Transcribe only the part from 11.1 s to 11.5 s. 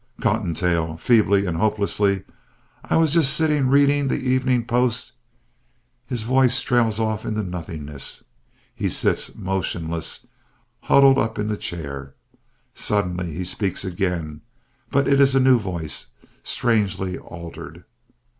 up in